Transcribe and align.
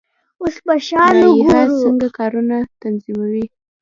لایحه 0.67 1.63
څنګه 1.81 2.07
کارونه 2.17 2.57
تنظیموي؟ 2.81 3.45